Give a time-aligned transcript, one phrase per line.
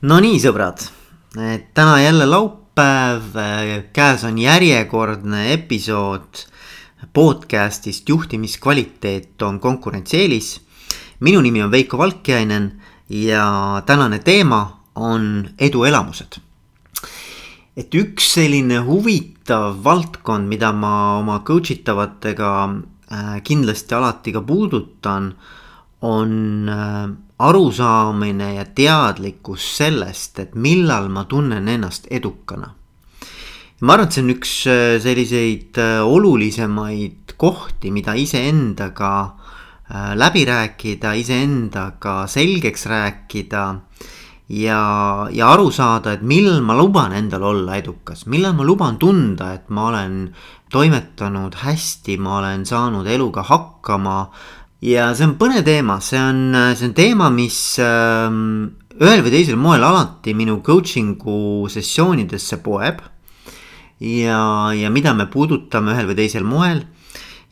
[0.00, 0.80] Nonii, sõbrad,
[1.76, 3.34] täna jälle laupäev,
[3.92, 6.40] käes on järjekordne episood
[7.12, 10.60] podcast'ist Juhtimiskvaliteet on konkurentsieelis.
[11.20, 16.40] minu nimi on Veiko Valkjainen ja tänane teema on eduelamused.
[17.76, 22.70] et üks selline huvitav valdkond, mida ma oma coach itavatega
[23.12, 25.34] äh, kindlasti alati ka puudutan,
[26.02, 27.08] on äh,
[27.38, 32.74] arusaamine ja teadlikkus sellest, et millal ma tunnen ennast edukana.
[33.80, 39.36] ma arvan, et see on üks äh, selliseid äh, olulisemaid kohti, mida iseendaga
[39.90, 43.62] läbi rääkida, iseendaga selgeks rääkida
[44.54, 44.82] ja,
[45.34, 49.66] ja aru saada, et millal ma luban endal olla edukas, millal ma luban tunda, et
[49.74, 50.28] ma olen
[50.70, 54.20] toimetanud hästi, ma olen saanud eluga hakkama
[54.80, 58.28] ja see on põnev teema, see on, see on teema, mis äh,
[59.00, 63.00] ühel või teisel moel alati minu coaching'u sessioonidesse poeb.
[64.00, 66.82] ja, ja mida me puudutame ühel või teisel moel.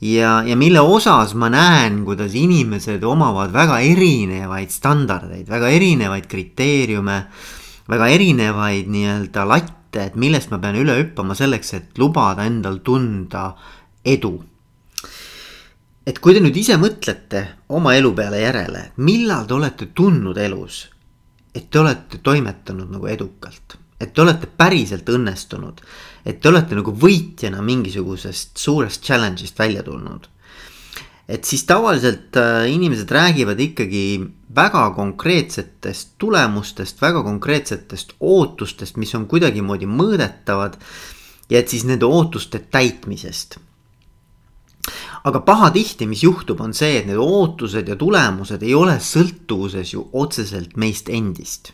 [0.00, 7.22] ja, ja mille osas ma näen, kuidas inimesed omavad väga erinevaid standardeid, väga erinevaid kriteeriume.
[7.88, 13.54] väga erinevaid nii-öelda latte, et millest ma pean üle hüppama selleks, et lubada endal tunda
[14.04, 14.38] edu
[16.08, 17.42] et kui te nüüd ise mõtlete
[17.76, 20.86] oma elu peale järele, millal te olete tundnud elus,
[21.52, 25.82] et te olete toimetanud nagu edukalt, et te olete päriselt õnnestunud,
[26.24, 30.28] et te olete nagu võitjana mingisugusest suurest challenge'ist välja tulnud.
[31.28, 34.04] et siis tavaliselt äh, inimesed räägivad ikkagi
[34.56, 40.80] väga konkreetsetest tulemustest, väga konkreetsetest ootustest, mis on kuidagimoodi mõõdetavad.
[41.50, 43.58] ja et siis nende ootuste täitmisest
[45.24, 50.06] aga pahatihti, mis juhtub, on see, et need ootused ja tulemused ei ole sõltuvuses ju
[50.12, 51.72] otseselt meist endist.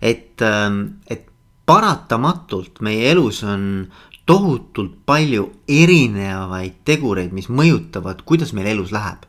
[0.00, 1.26] et, ähm, et
[1.66, 3.86] paratamatult meie elus on
[4.26, 9.24] tohutult palju erinevaid tegureid, mis mõjutavad, kuidas meil elus läheb.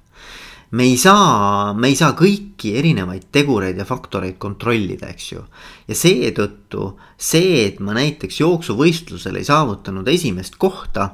[0.72, 5.44] me ei saa, me ei saa kõiki erinevaid tegureid ja faktoreid kontrollida, eks ju.
[5.88, 11.12] ja seetõttu see, et ma näiteks jooksuvõistlusel ei saavutanud esimest kohta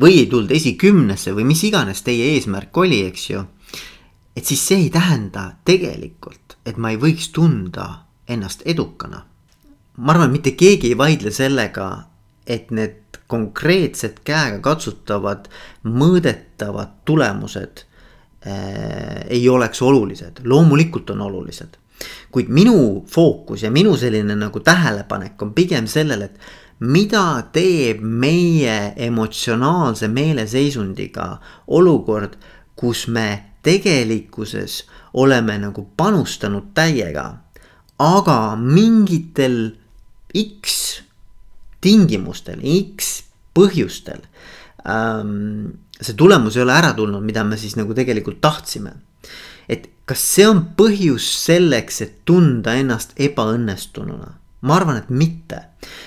[0.00, 3.44] või ei tulnud esikümnesse või mis iganes teie eesmärk oli, eks ju.
[4.36, 9.24] et siis see ei tähenda tegelikult, et ma ei võiks tunda ennast edukana.
[9.96, 12.06] ma arvan, mitte keegi ei vaidle sellega,
[12.46, 15.48] et need konkreetsed käegakatsutavad,
[15.84, 17.84] mõõdetavad tulemused
[18.46, 21.78] äh, ei oleks olulised, loomulikult on olulised.
[22.30, 26.40] kuid minu fookus ja minu selline nagu tähelepanek on pigem sellel, et
[26.80, 31.28] mida teeb meie emotsionaalse meeleseisundiga
[31.66, 32.36] olukord,
[32.74, 33.28] kus me
[33.64, 34.82] tegelikkuses
[35.14, 37.28] oleme nagu panustanud täiega,
[37.98, 39.76] aga mingitel
[40.34, 41.00] X
[41.84, 43.22] tingimustel, X
[43.54, 44.24] põhjustel
[44.88, 48.92] ähm, see tulemus ei ole ära tulnud, mida me siis nagu tegelikult tahtsime.
[49.68, 54.34] et kas see on põhjus selleks, et tunda ennast ebaõnnestununa?
[54.64, 55.60] Ma arvan, et mitte.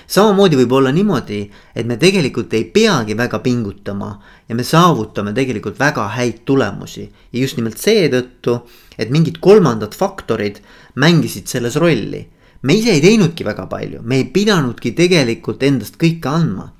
[0.08, 1.42] samamoodi võib olla niimoodi,
[1.76, 4.10] et me tegelikult ei peagi väga pingutama
[4.50, 7.12] ja me saavutame tegelikult väga häid tulemusi.
[7.34, 8.62] ja just nimelt seetõttu,
[8.98, 10.62] et mingid kolmandad faktorid
[10.96, 12.28] mängisid selles rolli.
[12.62, 16.72] me ise ei teinudki väga palju, me ei pidanudki tegelikult endast kõike andma.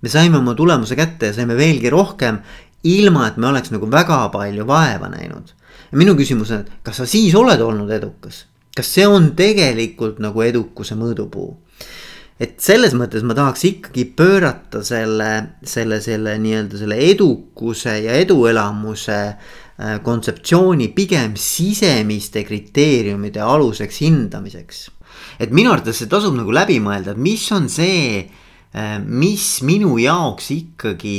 [0.00, 2.40] me saime oma tulemuse kätte ja saime veelgi rohkem,
[2.84, 5.52] ilma et me oleks nagu väga palju vaeva näinud.
[5.92, 8.46] minu küsimus on, et kas sa siis oled olnud edukas?
[8.76, 11.54] Kas see on tegelikult nagu edukuse mõõdupuu?
[12.36, 15.30] et selles mõttes ma tahaks ikkagi pöörata selle,
[15.64, 24.82] selle, selle nii-öelda selle edukuse ja eduelamuse äh, kontseptsiooni pigem sisemiste kriteeriumide aluseks hindamiseks.
[25.40, 28.20] et minu arvates see tasub nagu läbi mõelda, et mis on see,
[28.76, 31.16] äh, mis minu jaoks ikkagi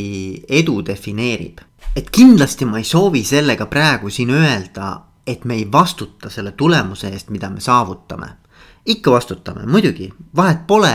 [0.61, 1.65] edu defineerib.
[1.97, 7.11] et kindlasti ma ei soovi sellega praegu siin öelda, et me ei vastuta selle tulemuse
[7.11, 8.35] eest, mida me saavutame.
[8.87, 10.05] ikka vastutame, muidugi,
[10.35, 10.93] vahet pole,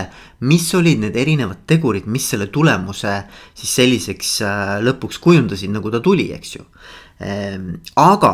[0.48, 3.18] mis olid need erinevad tegurid, mis selle tulemuse
[3.52, 6.64] siis selliseks äh, lõpuks kujundasid, nagu ta tuli, eks ju.
[7.20, 7.68] Ehm,
[8.00, 8.32] aga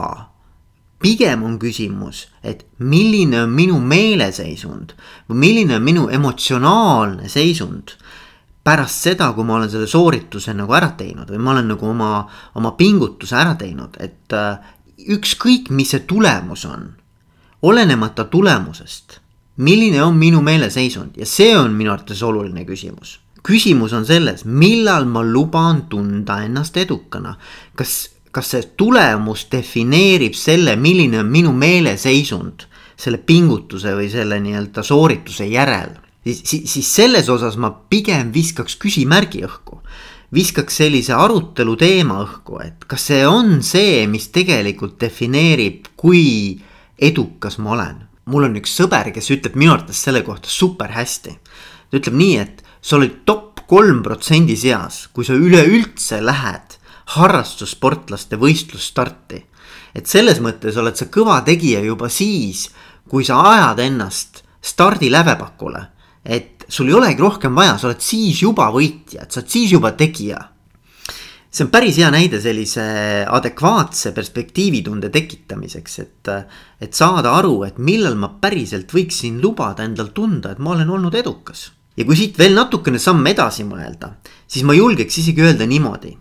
[1.03, 4.95] pigem on küsimus, et milline on minu meeleseisund
[5.29, 7.97] või milline on minu emotsionaalne seisund
[8.69, 12.11] pärast seda, kui ma olen selle soorituse nagu ära teinud või ma olen nagu oma,
[12.59, 16.91] oma pingutuse ära teinud, et äh, ükskõik, mis see tulemus on,
[17.63, 19.21] olenemata tulemusest,
[19.57, 23.19] milline on minu meeleseisund ja see on minu arvates oluline küsimus.
[23.43, 27.37] küsimus on selles, millal ma luban tunda ennast edukana.
[27.75, 32.67] kas, kas see tulemus defineerib selle, milline on minu meeleseisund
[32.99, 35.91] selle pingutuse või selle nii-öelda soorituse järel.
[36.25, 39.83] siis, siis, selles osas ma pigem viskaks küsimärgi õhku
[40.35, 46.59] viskaks sellise arutelu teema õhku, et kas see on see, mis tegelikult defineerib, kui
[46.99, 48.05] edukas ma olen.
[48.29, 51.39] mul on üks sõber, kes ütleb minu arvates selle kohta super hästi.
[51.91, 56.77] ta ütleb nii, et sa oled top kolm protsendi seas, kui sa üleüldse lähed
[57.17, 59.45] harrastussportlaste võistlusstarti.
[59.95, 62.69] et selles mõttes oled sa kõva tegija juba siis,
[63.09, 65.87] kui sa ajad ennast stardilävepakule.
[66.25, 69.73] et sul ei olegi rohkem vaja, sa oled siis juba võitja, et sa oled siis
[69.73, 70.39] juba tegija.
[71.51, 72.83] see on päris hea näide sellise
[73.25, 76.29] adekvaatse perspektiivitunde tekitamiseks, et,
[76.81, 81.15] et saada aru, et millal ma päriselt võiksin lubada endal tunda, et ma olen olnud
[81.15, 81.73] edukas.
[81.97, 84.13] ja kui siit veel natukene samm edasi mõelda,
[84.47, 86.13] siis ma julgeks isegi öelda niimoodi,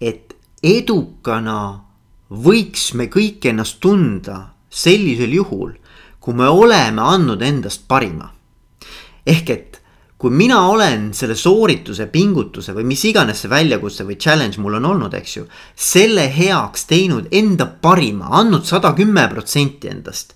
[0.00, 1.84] et edukana
[2.30, 5.74] võiks me kõik ennast tunda sellisel juhul,
[6.20, 8.30] kui me oleme andnud endast parima.
[9.26, 9.77] ehk et
[10.18, 14.88] kui mina olen selle soorituse, pingutuse või mis iganes see väljakutse või challenge mul on
[14.90, 15.44] olnud, eks ju.
[15.74, 20.34] selle heaks teinud enda parima, andnud sada kümme protsenti endast.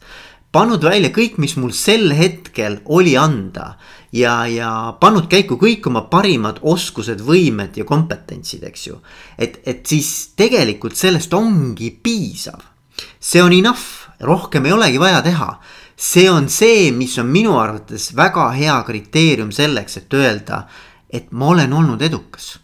[0.52, 3.76] pannud välja kõik, mis mul sel hetkel oli anda
[4.12, 9.00] ja, ja pannud käiku kõik oma parimad oskused, võimed ja kompetentsid, eks ju.
[9.38, 12.62] et, et siis tegelikult sellest ongi piisav.
[13.18, 15.56] see on enough, rohkem ei olegi vaja teha
[16.02, 20.64] see on see, mis on minu arvates väga hea kriteerium selleks, et öelda,
[21.10, 22.58] et ma olen olnud edukas.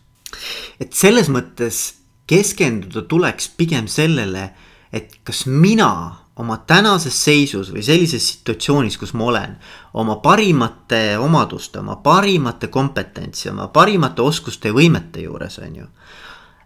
[0.80, 1.78] et selles mõttes
[2.26, 4.50] keskenduda tuleks pigem sellele,
[4.92, 5.90] et kas mina
[6.38, 9.56] oma tänases seisus või sellises situatsioonis, kus ma olen,
[9.94, 15.86] oma parimate omaduste, oma parimate kompetentsi, oma parimate oskuste ja võimete juures, on ju.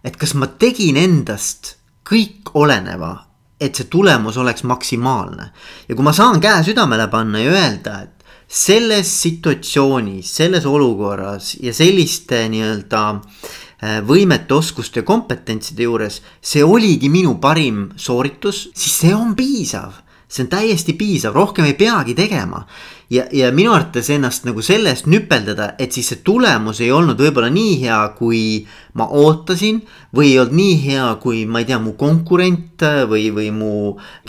[0.03, 1.75] et kas ma tegin endast
[2.05, 3.15] kõik oleneva,
[3.63, 5.49] et see tulemus oleks maksimaalne.
[5.87, 11.73] ja kui ma saan käe südamele panna ja öelda, et selles situatsioonis, selles olukorras ja
[11.73, 19.33] selliste nii-öelda äh, võimete, oskuste kompetentside juures, see oligi minu parim sooritus, siis see on
[19.35, 20.02] piisav.
[20.33, 22.63] See on täiesti piisav, rohkem ei peagi tegema
[23.13, 27.51] ja, ja minu arvates ennast nagu sellest nüpeldada, et siis see tulemus ei olnud võib-olla
[27.53, 28.41] nii hea, kui
[28.97, 29.81] ma ootasin.
[30.15, 33.71] või ei olnud nii hea, kui ma ei tea, mu konkurent või, või mu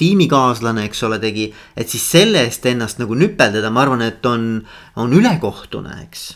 [0.00, 1.50] tiimikaaslane, eks ole, tegi.
[1.76, 4.64] et siis selle eest ennast nagu nüpeldada, ma arvan, et on,
[4.96, 6.34] on ülekohtune, eks.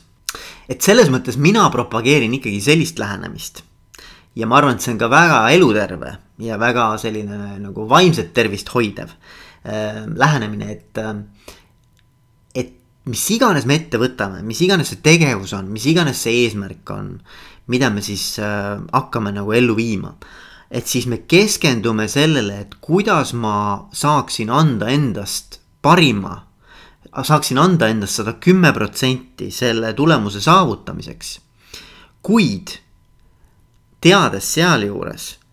[0.69, 3.65] et selles mõttes mina propageerin ikkagi sellist lähenemist
[4.39, 8.71] ja ma arvan, et see on ka väga eluterve ja väga selline nagu vaimset tervist
[8.73, 9.13] hoidev
[9.65, 11.17] lähenemine, et äh,
[13.09, 17.15] mis iganes me ette võtame, mis iganes see tegevus on, mis iganes see eesmärk on,
[17.73, 20.15] mida me siis äh, hakkame nagu ellu viima.
[20.71, 26.35] et siis me keskendume sellele, et kuidas ma saaksin anda endast parima,
[27.25, 31.41] saaksin anda endast sada kümme protsenti selle tulemuse saavutamiseks.
[32.23, 32.77] kuid
[34.01, 35.48] teades sealjuures, et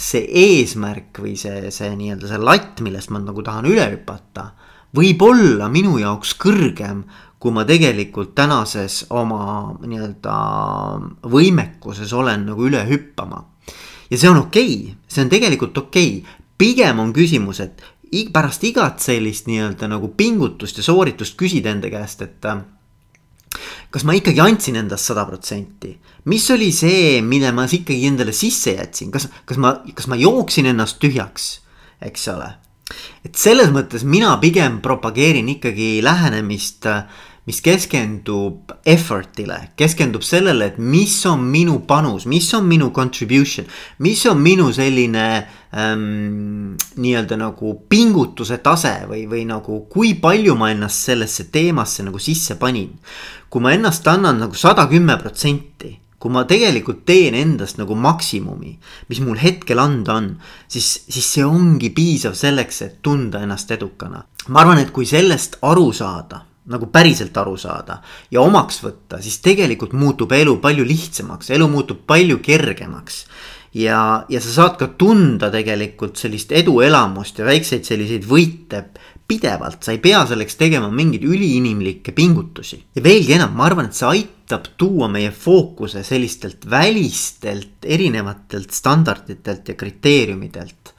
[0.00, 4.50] see eesmärk või see, see nii-öelda see latt, millest ma nagu tahan üle hüpata
[4.96, 7.04] võib olla minu jaoks kõrgem,
[7.40, 10.34] kui ma tegelikult tänases oma nii-öelda
[11.30, 13.44] võimekuses olen nagu üle hüppama.
[14.10, 17.80] ja see on okei okay., see on tegelikult okei okay., pigem on küsimus, et
[18.32, 22.44] pärast igat sellist nii-öelda nagu pingutust ja sooritust küsida enda käest, et
[23.90, 25.92] kas ma ikkagi andsin endast sada protsenti,
[26.30, 30.70] mis oli see, mille ma ikkagi endale sisse jätsin, kas, kas ma, kas ma jooksin
[30.70, 31.52] ennast tühjaks,
[32.06, 32.50] eks ole?
[33.24, 36.88] Et selles mõttes mina pigem propageerin ikkagi lähenemist,
[37.48, 43.66] mis keskendub effort'ile, keskendub sellele, et mis on minu panus, mis on minu contribution,
[44.04, 45.24] mis on minu selline
[45.72, 52.20] ähm, nii-öelda nagu pingutuse tase või, või nagu kui palju ma ennast sellesse teemasse nagu
[52.20, 52.92] sisse panin.
[53.50, 58.74] kui ma ennast annan nagu sada kümme protsenti kui ma tegelikult teen endast nagu maksimumi,
[59.08, 60.28] mis mul hetkel anda on,
[60.68, 64.20] siis, siis see ongi piisav selleks, et tunda ennast edukana.
[64.48, 68.00] ma arvan, et kui sellest aru saada, nagu päriselt aru saada
[68.30, 73.24] ja omaks võtta, siis tegelikult muutub elu palju lihtsamaks, elu muutub palju kergemaks
[73.74, 78.84] ja, ja sa saad ka tunda tegelikult sellist eduelamust ja väikseid selliseid võite
[79.30, 82.80] pidevalt, sa ei pea selleks tegema mingeid üliinimlikke pingutusi.
[82.94, 89.68] ja veelgi enam, ma arvan, et see aitab tuua meie fookuse sellistelt välistelt erinevatelt standarditelt
[89.68, 90.94] ja kriteeriumidelt.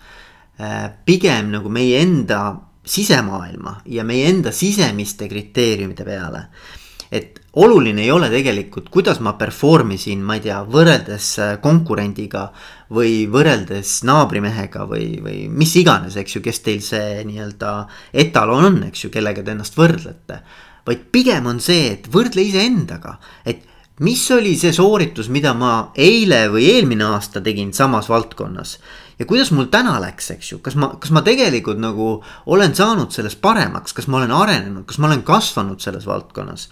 [0.61, 2.41] Äh, pigem nagu meie enda
[2.85, 6.45] sisemaailma ja meie enda sisemiste kriteeriumide peale.
[7.11, 12.51] et oluline ei ole tegelikult, kuidas ma perform isin, ma ei tea, võrreldes äh, konkurendiga.
[12.91, 18.83] või võrreldes naabrimehega või, või mis iganes, eks ju, kes teil see nii-öelda etalon on,
[18.89, 20.41] eks ju, kellega te ennast võrdlete.
[20.87, 23.67] vaid pigem on see, et võrdle iseendaga, et
[23.99, 28.77] mis oli see sooritus, mida ma eile või eelmine aasta tegin samas valdkonnas?
[29.19, 32.15] Ja kuidas mul täna läks, eks ju, kas ma, kas ma tegelikult nagu
[32.49, 36.69] olen saanud selles paremaks, kas ma olen arenenud, kas ma olen kasvanud selles valdkonnas?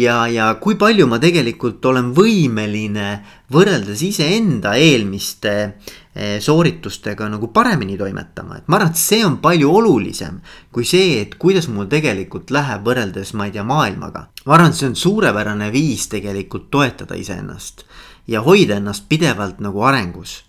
[0.00, 3.10] Ja, ja kui palju ma tegelikult olen võimeline
[3.52, 5.76] võrreldes iseenda eelmiste
[6.14, 10.36] sooritustega nagu paremini toimetama, et ma arvan, et see on palju olulisem
[10.70, 14.28] kui see, et kuidas mul tegelikult läheb võrreldes, ma ei tea, maailmaga.
[14.46, 17.82] ma arvan, et see on suurepärane viis tegelikult toetada iseennast
[18.30, 20.44] ja hoida ennast pidevalt nagu arengus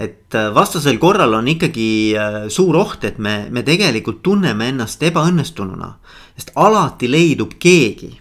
[0.00, 5.02] et eh, vastasel korral on ikkagi eh, suur oht, et me, me tegelikult tunneme ennast
[5.10, 5.94] ebaõnnestununa.
[6.36, 8.14] sest alati leidub keegi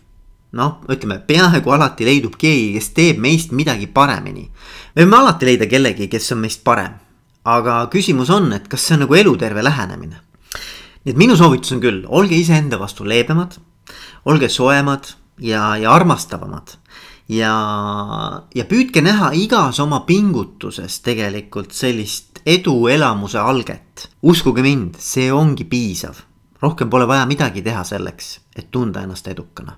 [0.58, 4.50] noh, ütleme peaaegu alati leidub keegi, kes teeb meist midagi paremini.
[4.96, 6.98] me võime alati leida kellegi, kes on meist parem.
[7.46, 10.22] aga küsimus on, et kas see on nagu eluterve lähenemine.
[11.06, 13.58] nii et minu soovitus on küll, olge iseenda vastu leebemad,
[14.26, 16.78] olge soemad ja, ja armastavamad.
[17.30, 17.54] ja,
[18.56, 24.10] ja püüdke näha igas oma pingutuses tegelikult sellist eduelamuse alget.
[24.24, 26.26] uskuge mind, see ongi piisav.
[26.62, 29.78] rohkem pole vaja midagi teha selleks, et tunda ennast edukana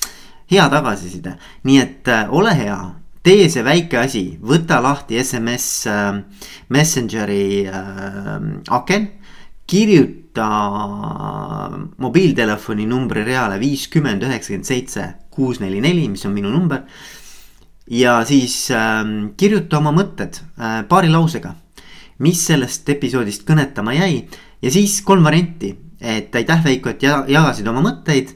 [0.51, 2.79] hea tagasiside, nii et äh, ole hea,
[3.23, 6.19] tee see väike asi, võta lahti SMS äh,
[6.73, 8.37] Messengeri äh,
[8.69, 9.09] aken.
[9.71, 10.47] kirjuta
[12.03, 16.81] mobiiltelefoni numbri reale viiskümmend üheksakümmend seitse kuus neli neli, mis on minu number.
[17.87, 19.05] ja siis äh,
[19.37, 20.41] kirjuta oma mõtted
[20.89, 21.53] paari lausega,
[22.19, 24.27] mis sellest episoodist kõnetama jäi.
[24.61, 28.35] Ja siis kolm varianti, et aitäh Veiko, et jagasid oma mõtteid